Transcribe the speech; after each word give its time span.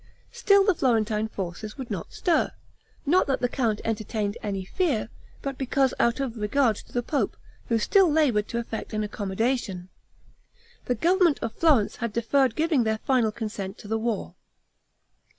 Still 0.31 0.63
the 0.65 0.73
Florentine 0.73 1.27
forces 1.27 1.77
would 1.77 1.91
not 1.91 2.11
stir; 2.11 2.53
not 3.05 3.27
that 3.27 3.39
the 3.39 3.47
count 3.47 3.81
entertained 3.85 4.35
any 4.41 4.65
fear, 4.65 5.09
but 5.43 5.59
because, 5.59 5.93
out 5.99 6.19
of 6.19 6.37
regard 6.37 6.75
to 6.77 6.91
the 6.91 7.03
pope, 7.03 7.37
who 7.67 7.77
still 7.77 8.11
labored 8.11 8.47
to 8.47 8.57
effect 8.57 8.93
an 8.93 9.03
accommodation, 9.03 9.89
the 10.85 10.95
government 10.95 11.37
of 11.43 11.53
Florence 11.53 11.97
had 11.97 12.13
deferred 12.13 12.55
giving 12.55 12.83
their 12.83 12.97
final 12.97 13.31
consent 13.31 13.77
to 13.77 13.87
the 13.87 13.99
war. 13.99 14.33